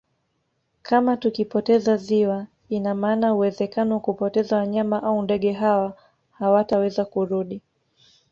Kama 0.81 1.17
tukipoteza 1.17 1.97
ziwa 1.97 2.47
ina 2.69 2.95
maana 2.95 3.33
uwezekano 3.33 3.93
wa 3.93 3.99
kupoteza 4.01 4.57
wanyama 4.57 5.03
au 5.03 5.21
ndege 5.21 5.51
hawa 5.53 5.97
hawataweza 6.31 7.05
kurudi 7.05 7.61